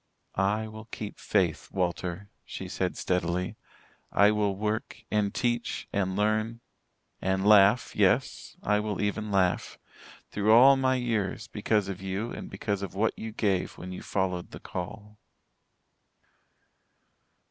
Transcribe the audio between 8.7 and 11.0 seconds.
will even laugh through all my